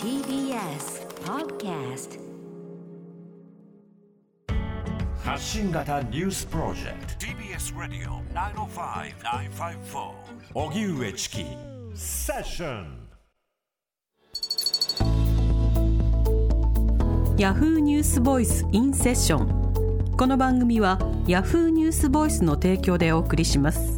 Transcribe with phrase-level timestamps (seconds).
[0.00, 2.20] TBS Podcast
[5.24, 7.26] 発信型ニュースプロジェクト。
[7.26, 10.12] TBS Radio 905-954
[10.54, 11.44] 荻上チキ。
[11.96, 13.08] セッション。
[17.36, 23.93] ヤフーニュースボイスインセッションこの番組はヤフーニュースボイスの提供でお送りします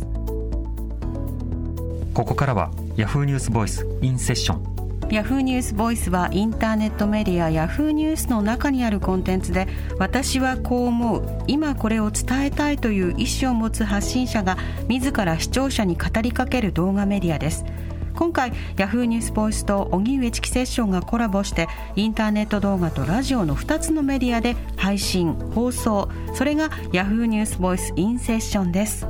[2.17, 9.69] ここからはヤフーニュースボイスインセッションヤフーニュースボイスはインターネットメディアヤフーニュースの中にあるコンテンツで
[9.99, 14.57] 私はこう思う今これを伝えたいという意思を持つ発信者が
[14.89, 17.67] 自ら視聴者に語りかける動画メディアです。
[18.15, 29.07] 今回ヤフーニュースボイスと荻上チキセッションがコラボしてインターネット動画とラジオの2つのメディアで配信放送それがヤフーニュースボイスインセッションです。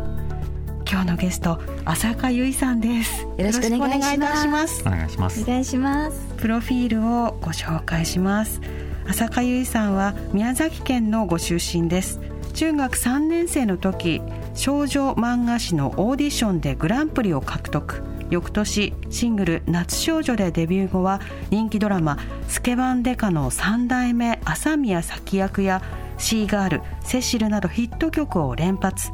[0.88, 3.22] 今日のゲスト浅香由衣さんです。
[3.22, 4.82] よろしくお願いしますいたします。
[4.86, 5.42] お願いします。
[5.42, 6.34] お願いします。
[6.36, 8.60] プロフィールをご紹介します。
[9.08, 12.20] 浅香由衣さんは宮崎県のご出身です。
[12.54, 14.22] 中学3年生の時
[14.54, 18.02] 少女漫画誌のオーディションでグランプリを獲得。
[18.30, 25.82] 翌年シングル「夏少女」でデビュー後は人気ドラマ「スケバンデカ」の3代目朝宮咲役や
[26.18, 29.10] 「シーガール」「セシル」などヒット曲を連発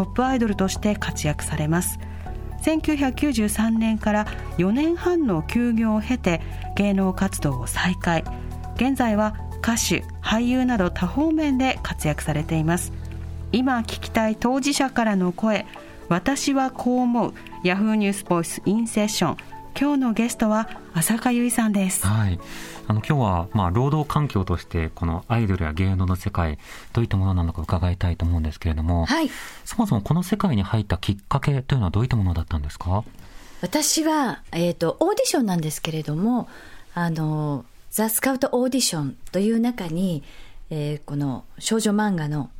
[0.00, 1.98] トップアイドルとして活躍されます。
[2.62, 6.40] 1993年から4年半の休業を経て
[6.74, 8.24] 芸能活動を再開。
[8.76, 12.94] 現在は歌手俳優など多方面で活躍されています。
[13.52, 15.66] 今聞きたい当事者からの声
[16.08, 17.34] 私はこう思う。
[17.62, 19.36] ヤフーニュースボイスインセッション。
[19.78, 22.06] 今日のゲストは浅香由衣さんです。
[22.06, 22.38] はい。
[22.86, 26.58] あの今日はまあ労働環境としてこのアイドルや芸能の世界
[26.92, 29.30] どういったものなのか伺いたいと思うんですけれども、はい。
[29.64, 33.04] そもそもこの世界に入ったきっかけというのはどういったものだったんですか？
[33.62, 36.48] 私は、えっとオーディションなんですけれども
[36.94, 40.22] あのザ・スカウトオーディションという中に、
[40.70, 42.50] えーこの少女漫画の、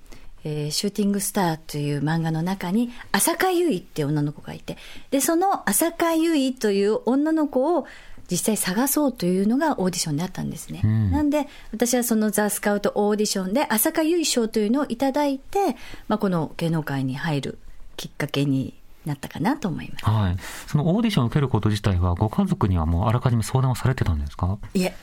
[0.45, 4.77] えーシューティングスターという漫画の中に浅香唯って女の子がいて
[5.11, 7.87] でその浅香唯という女の子を
[8.31, 10.83] 実際探そうというのがオーディションであったんですね。
[10.83, 17.59] んなんで私はそのザ・スカウトオーディションで浅香唯賞というのをいただいて、まあ、この芸能界に入る
[17.97, 18.75] きっかけに
[19.05, 20.05] なったかなと思います。
[20.05, 20.37] はい
[20.69, 24.59] そのオーディションを受けること自体はご家族にはもうあらかじめ相談をされてたんですか？
[24.75, 24.95] いえ、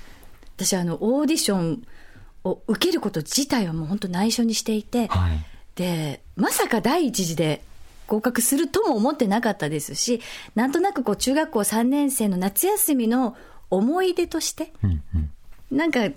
[0.56, 1.84] 私あの、オーディション
[2.47, 5.46] を受けること自体はもう本当内緒にしていて、はい。
[5.75, 7.62] で、まさか第一次で
[8.08, 10.22] 合格するとも思ってなかったですし、
[10.56, 13.35] なんとなくこう中学校3年生の夏休みの
[13.69, 15.78] 思い出として、うんうん。
[15.78, 16.09] なんか、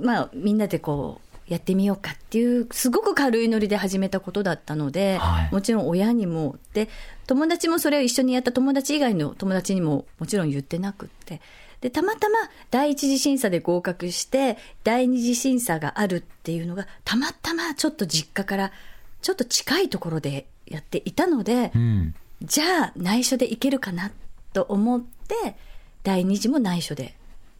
[0.00, 5.52] まあみんなでこう、やってみようかっていう、すごく軽いノリで始めたことだったので、はい。
[5.52, 6.88] もちろん親にも、で、
[7.26, 11.40] 友達もそれを一緒にやった友達以外の友達にももちろん言ってなくって、
[11.80, 12.36] で、たまたま
[12.70, 18.72] 第一次審査で合格して、第二次審査があるっていうのが、たまたまちょっと実家から
[19.22, 24.10] ちょっと近いところでやっていたので、うんじゃあ内緒でいけるかな
[24.54, 25.56] と思って、
[26.02, 27.14] 第二次も内緒で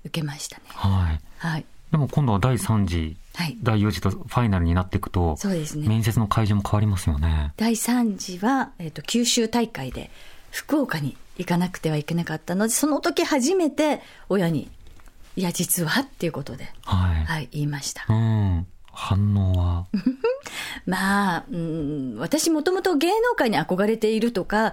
[0.04, 0.62] 受けましたね。
[0.68, 1.64] はいはい。
[1.90, 3.56] でも今度は第3次はい。
[3.62, 5.88] 第4次とファイナルになっていくとそうですね。
[5.88, 10.10] 面接の会場も変わりますよね第3次は、えっと九州大会で
[10.50, 14.70] 福岡に行かなくてはいけなかったのでその時初めて親に
[15.36, 18.12] 「いや実は」っていうことで、はい、はい、言いましたう。
[18.12, 19.86] ん反応は？
[20.86, 24.72] まあ、うん、私もともと芸能界に憧れているとか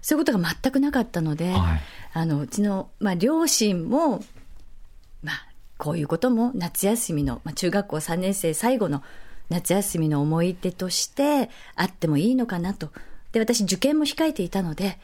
[0.00, 1.80] そういうことが全くなかったので、はい
[2.16, 4.24] あのうちの、まあ、両親も、
[5.22, 9.02] まあ、こういうことも夏休みの、まあ、中学校3年生最後の
[9.50, 12.90] 夏休みの思い出としてあってもいいのかなと。
[13.32, 14.98] で、私受験も控えていたので、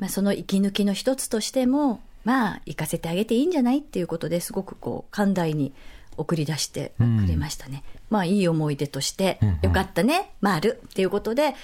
[0.00, 5.72] まあ、その息抜きの一つとしても、まあ、行かせてあげていいんじゃないっていうことですごくこう、寛大に
[6.16, 7.84] 送り出してくれましたね。
[8.08, 11.54] まあ、いい思い出としてうんうん、よかったね、まあ、あるっていうことで、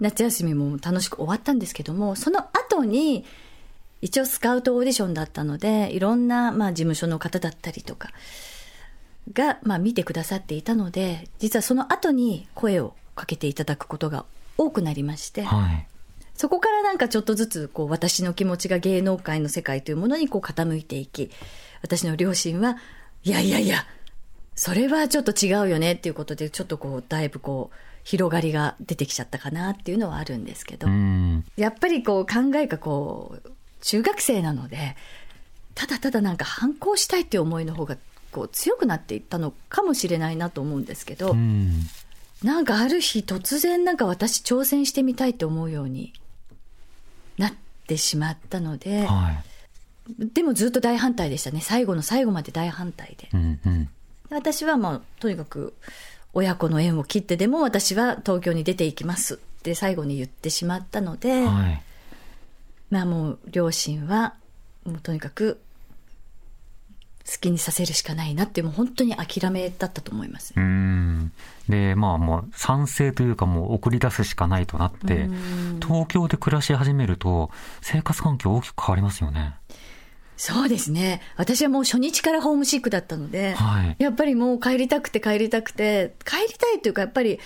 [0.00, 3.24] 夏休みも楽しく終わったんですけども、その後に、
[4.00, 8.10] 一応スカウトオーディションだったので、いろんな、まあ、事務所の方だったりとか
[9.32, 14.24] が、まあ、見てくださっていたので、実はその後に声をかけていただくことが
[14.58, 15.86] 多くなりまして、はい
[16.34, 21.30] そこからなんかちょっとずつ、こう、私の気持ちが芸能界の世界というものにこう傾いていき、
[21.82, 22.76] 私の両親は、
[23.22, 23.86] いやいやいや、
[24.56, 31.44] それはちょっと違うよねっていうことで、ちょっとこう、だいぶこう、広がりが出てきちゃったかなっていうのはあるんですけど、うん。
[31.56, 34.96] やっぱりこう、考えがこう、中学生なので、
[35.74, 37.96] ただただなんか反抗したいっていう思いの方が、
[38.32, 41.82] こう、強くなっていったのかもしれないなと思うんですけど、うん。
[42.42, 46.23] なんかある日突然なんか私挑戦してみたいと思うようにな
[47.84, 49.44] ってしまったので、はい
[50.18, 51.60] でもずっと大反対でしたね。
[51.62, 53.30] 最後の最後まで大反対で。
[53.32, 53.84] うんうん。
[53.84, 53.90] で
[54.34, 55.72] 私はもう、とにかく、
[56.34, 61.82] 親子の縁を切ってでも私は東京に出ていきますって最後に言ってしまったので、はい。
[62.90, 64.34] まあもう両親は、
[64.84, 65.58] もうとにかく、
[67.26, 70.60] 好きにさせるしかないなってもう本当に諦めだったと思いますう。
[70.60, 71.32] ん。
[71.68, 75.28] で、まあもう賛成というかもう送り出すしかないとなって、
[75.82, 77.50] 東京で暮らし始めると
[77.80, 79.54] 生活環境大きく変わりますよね。
[80.36, 81.22] そうですね。
[81.36, 87.38] 私はもう初日からホームシックだったので、はいやっぱりもう帰りたくて帰りたくて、帰りたいというかやっぱり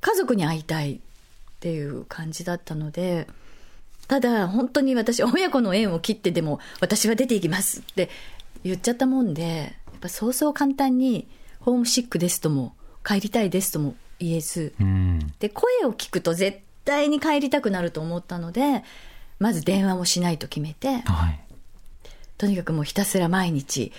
[0.00, 0.98] 家族に会いたいっ
[1.58, 3.26] ていう感じだったので、
[4.06, 8.10] ただ本当に私親子の縁を切ってでも私は出ていきますって
[8.64, 11.28] 言っちゃったもんで、やっぱそうそう簡単に
[11.60, 12.74] ホームシックですとも
[13.04, 15.32] 帰りたいですとも言えず、うん。
[15.38, 18.82] で、声を聞くと絶対に帰りたくなると思ったので、
[19.38, 21.40] まず電話もしないと決めて、はい。
[22.38, 23.92] とにかくもうひたすら毎日、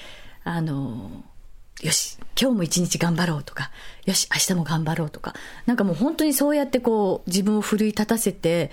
[0.43, 1.23] あの、
[1.81, 3.71] よし、今日も一日頑張ろうとか、
[4.05, 5.35] よし、明日も頑張ろうとか、
[5.65, 8.71] なんかもう本当にそうやってこう、自分を奮い立たせて、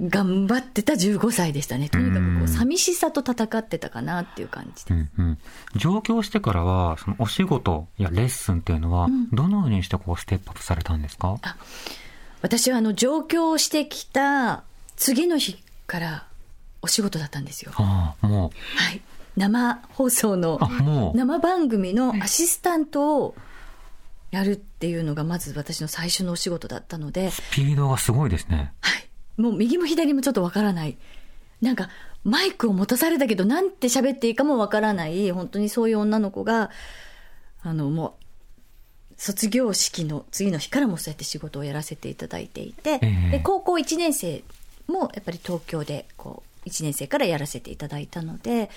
[0.00, 1.88] 頑張ってた15歳でしたね。
[1.88, 4.94] とにかくこう、寂しさと戦ってたかなっていう感じで。
[4.94, 5.38] うんうん。
[5.76, 11.36] 上京してからは、そのお仕事やレッスンっていうのは、どのようにしてこうステップアップされたんですか、
[12.40, 14.64] 私はあの、上京してきた
[14.96, 16.26] 次の日から
[16.80, 17.72] お仕事だったんですよ。
[17.76, 19.00] ああ、もはい。
[19.36, 20.58] 生放送の
[21.14, 23.34] 生番組のアシスタントを
[24.30, 28.72] やるっていうのがまず私の最初のお仕事だったので、う、スピードがすごいですね。
[28.80, 29.01] はい。
[29.36, 30.96] もう右も左もちょっとわからない。
[31.60, 31.88] なんか
[32.24, 36.70] マイクを持たされたけどなんて喋っていいかもわからない、本当にそういう女の子が、
[37.62, 44.42] あのもう、卒業式の次の日からもそうやって仕事をやらせていただいていて、ええで高校1年生
[44.88, 48.70] もやっぱり東京でこう1年生からやらせていただいたので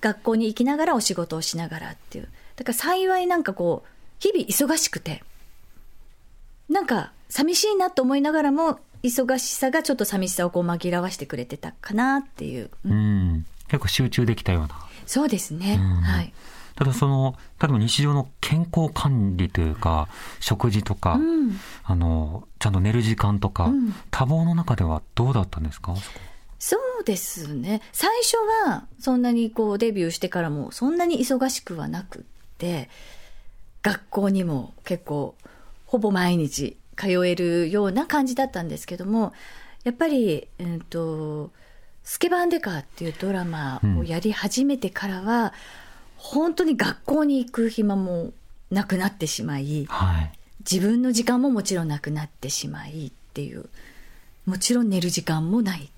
[0.00, 3.88] 学校に行きながらお仕事をしながらっていうだから幸いなんかこう
[4.20, 5.22] 日々忙しくて
[6.68, 13.46] なんか寂しいなと思いながらも忙しさがちょっと寂しさをこう紛らわしてくれてたかなっていう、うん。
[13.68, 14.70] 結構集中できたような。
[15.06, 15.78] そうですね、ん。
[15.78, 16.32] はい。
[16.74, 20.08] ただその、例えば日常の健康管理というか、
[20.40, 21.60] 食事とか、うん。
[21.84, 23.94] あの、ちゃんと寝る時間とか、ん。
[24.10, 25.94] 多忙の中ではどうだったんですか？
[26.58, 27.82] そうですね。
[27.92, 28.36] 最初
[28.66, 32.22] は、そんなにこう、デビューしてからも、そんなに忙しくはなくっ
[32.56, 32.88] て、
[33.82, 35.34] 学校にも結構、
[35.86, 39.32] ほぼ毎日通えるような感じだったんですけども、
[39.84, 41.50] やっぱり、うんと、
[42.02, 45.52] スケバンデカっていうドラマをやり始めてからは、
[46.16, 48.32] 本当に学校に行く暇も
[48.70, 50.32] なくなってしまい、はい。
[50.70, 53.68] 自分の時間ももちろんなくなってしまいっていう
[54.46, 55.90] もちろん寝る時間もない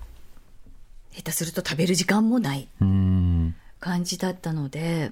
[1.13, 3.55] 下手すると食べる時間もないうん。
[3.79, 5.11] 感じだったので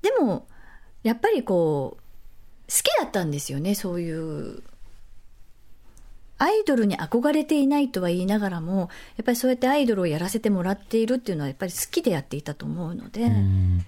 [0.00, 0.46] でも
[1.02, 2.07] やっぱりこう好
[2.68, 4.62] きだったんですよねそういう
[6.40, 13.86] アイドルに憧れていないとは言いながらもやっぱりそうやってアイドルをやらせてもらっているっていうのはやっぱり好きでやっていたと思うので、うん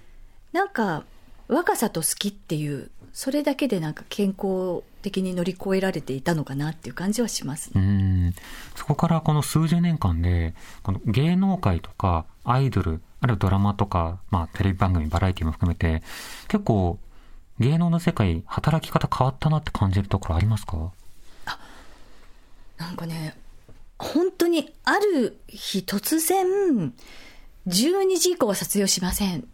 [0.51, 1.05] なんか
[1.47, 8.29] 若さと好きっていうそれだけでなんか健康的に乗り越えられていたのかなっていう感じはしますうね。
[8.29, 8.33] ん。
[8.75, 16.03] そこからこの数十年間で、この芸能界とかアイドル、あるいはドラマとか、まあテレビ番組、バラエティも含めて、
[16.47, 16.99] 結構
[17.61, 20.91] 芸能の世界、働き方変わったなって感じるところありますか？
[22.77, 23.37] なんかね
[23.99, 26.91] 本当にある日突然
[27.67, 29.47] 12時以降は撮影をしません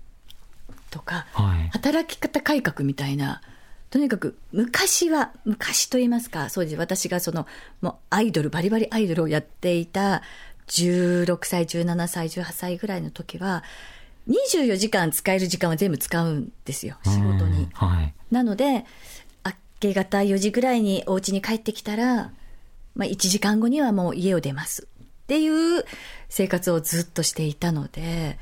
[0.89, 1.67] とかはい。
[1.69, 3.41] 働き方改革みたいな
[3.89, 7.45] とにかく昔は昔と言いますかそうです私がその
[7.81, 10.21] もうアイドルバリバリアイドルをやっていた
[10.67, 13.63] 16歳17歳18歳ぐらいの時は
[14.27, 17.69] 24時間使える時間は全部使うんですよ仕事にうん。
[17.73, 18.13] はい。
[18.31, 18.85] なので
[19.45, 22.31] 明け方4時ぐらいにお家に帰ってきたら、
[22.95, 25.85] まあ、1時間後にはもう家を出ますっていう
[26.29, 28.37] 生活をずっとしていたので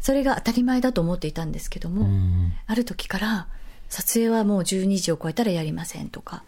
[0.00, 2.52] それが当たり前だと思っていたんですけども、うん。
[2.66, 3.48] ある時から
[3.88, 6.44] 撮影はもう12時を超えたらやりませんとか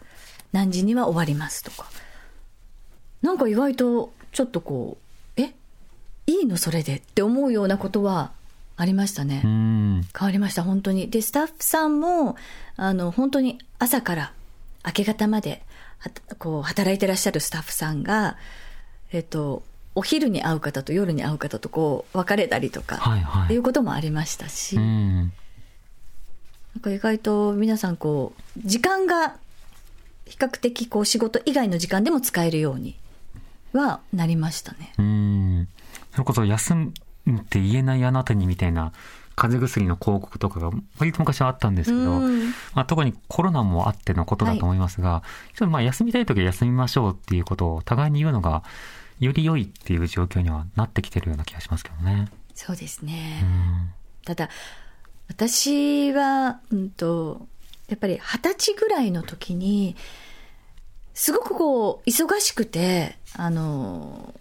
[0.53, 1.87] 何時には終わりますとか
[3.23, 4.99] なんか意外とちょっとこ
[5.37, 5.55] うえ？
[6.27, 8.33] いいのそれでって思うようなことは
[8.81, 9.43] ありましたね。
[9.45, 10.01] うん。
[10.19, 12.37] 変わりました本当にでスタッフさんも
[12.77, 14.33] あの本当に朝から
[14.87, 15.63] 明け方まで
[15.99, 18.39] はこう働いてらっしゃるスタッフさんが
[19.13, 19.63] えっと
[19.95, 25.17] お昼に会う方と夜に会う方とこう別れたりとか、はいはいっていうこともありましたし、うん。
[25.17, 29.37] なんか意外と皆さんこう時間が
[30.25, 32.97] 比較的こう仕事以外の時間でも使えるように
[33.75, 34.95] はなりましたね。
[34.97, 35.69] うん。
[36.13, 36.95] それこそ休うん
[37.29, 38.93] って言えないあなたにみたいな
[39.37, 45.23] 風邪薬の広告とかが割と昔はあったんですけど、うんまあ、特にコロナもあってのことだと思いますが、
[45.55, 48.63] ちょっとまあ休みたい時は休みましょうっていうことを互いに言うのが
[49.19, 52.29] より良いっていう状況にはなってきてるような気がしますけどね。
[52.55, 53.41] そうですうね。
[53.43, 54.51] んただ、
[55.29, 57.47] 私は、うんと、
[57.89, 59.97] やっぱり二十歳ぐらいの時に、
[61.15, 64.35] すごくこう、忙しくて、あの、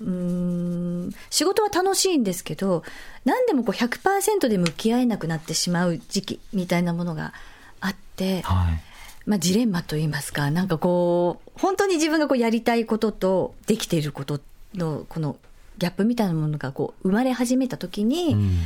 [0.00, 2.82] うーん、仕事は楽しいんですけど、
[3.24, 7.32] 何でもこう100%で向き合えなくなってしまう時期みたいなものが
[7.80, 8.82] あって、はい。
[9.26, 14.40] まあ、ジレンマと言いますか、なんかこう、本当に自分がこうやりたいこととできていること
[14.74, 15.36] の、この
[15.78, 18.58] ギャップみたいなものがこう生まれ始めた時に、うん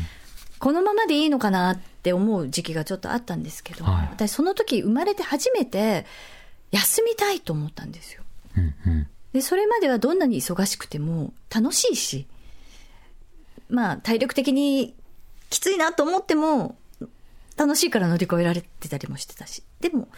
[0.58, 6.04] このままでいいのかなって思う時期がちょっとあったんですけど、はい私その時生まれて初めて
[6.72, 8.22] 休みたいと思ったんですよ。
[8.56, 12.26] うんうんで、それまではどんなに忙しくても楽しいし、
[13.68, 14.94] まあ体力的に
[15.50, 16.76] きついなと思っても
[17.56, 19.62] 楽しいから乗り越えられてたりもしてたし。
[19.80, 20.08] でも、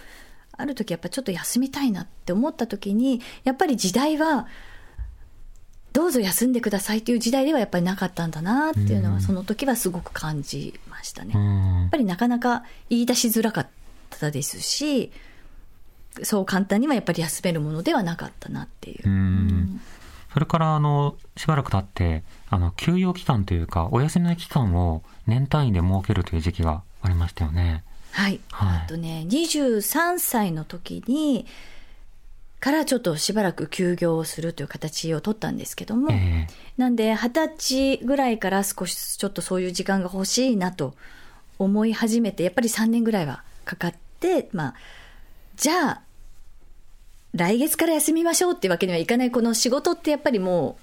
[0.52, 4.46] ある時やっぱちょっと休みたいなって思った時に、やっぱり時代は、
[5.92, 11.32] どうぞ休んでくださいという時代ではやっぱりなかったんだなっていうのは、その時はすごく感じましたね。
[11.34, 13.68] うやんっぱりなかなか言い出しづらかっ
[14.10, 15.10] たですし、
[16.22, 19.08] そう簡単にはやっぱり休めるものではなかったなっていうう。
[19.08, 19.80] ん
[20.32, 27.82] それから、あの、しばらく経って、あの、休養期間というか、お休みの期間を年単位で設けるという時期がありましたよね。
[28.12, 28.40] はい。
[28.52, 31.46] はいあとね、23歳の時に、
[32.60, 40.94] からちょっとしばらく休業をするという形を取ったんですけども、ええなんで二十歳ぐらいから少しちょっとそういう時間が欲しいなと
[41.58, 44.74] 思い始めて、やっぱり3年ぐらいはかかって、まあ、
[45.60, 46.00] じゃあ、
[47.34, 50.78] 来月から休みましょうっていうわけにはいかない、この仕事ってやっぱりも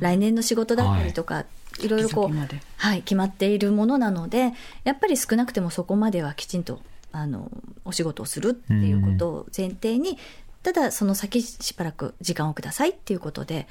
[0.00, 1.44] う、来年の仕事だったりとか、
[1.80, 2.34] い、ろいろこう
[2.78, 6.80] はい、決まっているものなので、やっぱり少なくてもそこまではきちんと、
[7.12, 7.50] あの、
[7.84, 10.16] お仕事をするっていうことを前提に、
[10.62, 13.68] ただその先しばらく時間をくださいっていうことで、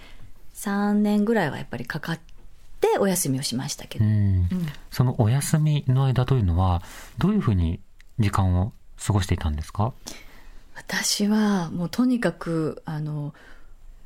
[0.54, 2.20] 3年ぐらいはやっぱりかかっ
[2.80, 4.48] てお休みをしましたけど、うん。
[4.92, 6.84] そのお休みの間というのは、
[7.18, 7.80] どういうふうに
[8.20, 8.72] 時間を
[9.04, 9.94] 過ごしていたんですか？
[10.78, 13.34] 私はもうとにかく、あの、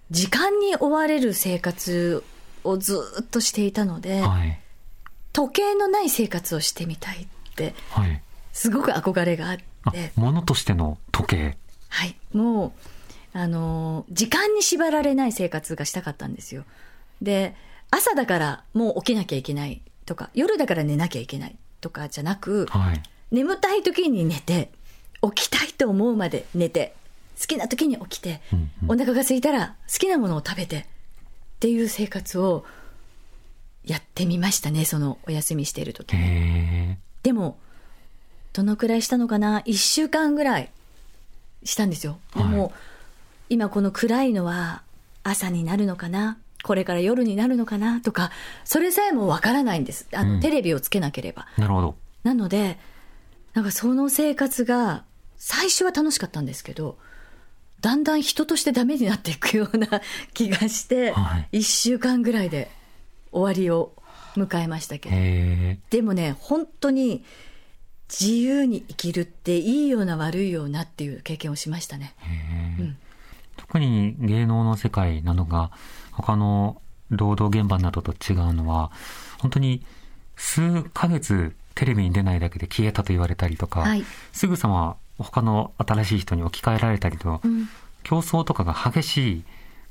[0.10, 2.24] 時間に追われる生活
[2.64, 4.58] をずっとしていたので、はい。
[5.34, 8.22] 時計のない生活をしてみたいって、はい。
[8.54, 11.58] すごく憧れがあっあて、、物としての時計。
[11.90, 12.68] はい、も
[13.34, 16.64] う、あの、時間に縛られない生活がしたかったんですよ。
[17.22, 17.54] で、
[17.90, 23.04] 朝だからもう起きなきゃいけないとか、夜だから寝なきゃいけないとかじゃなく、はい。
[23.32, 24.72] 眠たい時に寝て、
[25.24, 26.96] 起きたいと思うまで寝て、
[27.40, 28.42] 好きな時に起きて、
[28.88, 30.84] お腹が空いたら好きなものを食べてっ
[31.60, 32.66] ていう生活を
[33.84, 36.26] やってみましたね、そのお休みしている時へに。
[36.26, 36.98] え。
[37.24, 37.58] でも、
[38.54, 40.70] どのくらいしたのかな ?1 週間ぐらい
[41.64, 42.20] したんですよ。
[42.36, 42.72] でも、はい
[43.50, 44.82] 今この暗いのは
[45.24, 46.38] 朝になるのかな？
[46.64, 48.00] これから夜になるのかな？
[48.00, 48.32] とか、
[48.64, 50.08] それさえもわからないんです。
[50.14, 51.48] あの、うんテレビをつけなければ。
[51.58, 51.98] なるほど。
[52.24, 52.80] なので、
[53.54, 55.04] なんかその生活が、
[55.44, 57.00] 最初は楽しかったんですけど、
[57.82, 59.88] だんだん人としてダメになっていくような
[60.36, 61.58] 気がして、はい。
[61.58, 62.70] 1週間ぐらいで
[63.32, 63.92] 終わりを
[64.36, 65.80] 迎えましたけど。
[65.90, 67.24] でもね、本当に
[68.08, 72.14] 自由に生きるっていいような悪いようなっていう経験をしましたね。
[73.58, 75.72] 特に芸能の世界などが
[76.12, 76.80] 他の
[77.10, 78.92] 労働現場などと違うのは、
[79.40, 79.84] 本当に
[80.36, 84.06] 数ヶ月テレビに出ないだけで消えたと言われたりとか、はい。
[84.34, 87.68] すぐさま他の新しい人に置き換えられたりと、うん、
[88.04, 89.44] 競争とかが激しい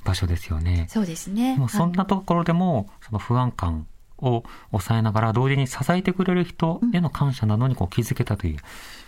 [0.03, 0.87] 場所ですよね。
[0.89, 1.55] そうですね。
[1.55, 8.57] でもそんなところでも、その不安感を抑えながら、同時に支えてくれる人への感謝などにこう気づけたという、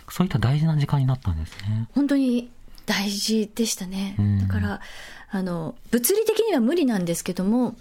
[0.08, 1.88] そういった大事な時間になったんですね。
[1.94, 2.50] 本当に
[2.86, 4.14] 大事でしたね。
[4.18, 4.80] うんだから、
[5.30, 7.74] あの、物理的には無理なんですけども、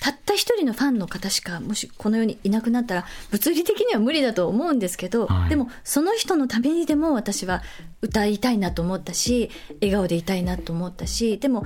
[0.00, 7.62] たった一人のファンの方しか、もしこの世にいなくなったら、物理的には無理だと思うんですけど、はいでも、その人のためにでも私は
[8.00, 11.64] 歌いたいなと思ったし、笑顔でいたいなと思ったし、でも、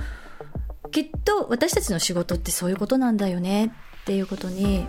[0.91, 3.69] きっと私たちの仕事ってそういうことなんだよねっ
[4.05, 4.85] ていうことに、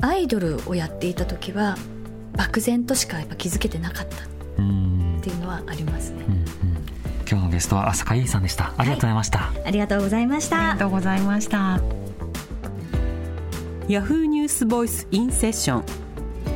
[0.00, 1.76] アイドルをやっていた時は、
[2.36, 4.20] 漠然としかやっぱ気づけてなかったっ
[4.58, 5.20] うん。
[5.22, 6.24] ていうのはありますね。
[6.26, 6.42] うんうん
[7.30, 8.74] 今日のゲストは浅香唯さんでした。
[8.76, 9.52] ありがとうございました。
[9.64, 10.84] ありがとうございましたありが。
[10.84, 12.01] とうございました
[13.88, 15.84] ヤフーニュースボイスインセッション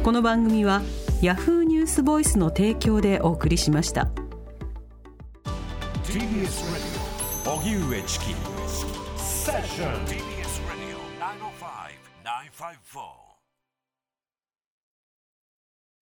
[0.04, 0.80] この番組は
[1.20, 4.08] ヤフーニュースボイスの提供でお送りしました。
[6.04, 6.22] TBS
[7.44, 8.26] Radio 荻上チキ。
[9.16, 10.25] セッション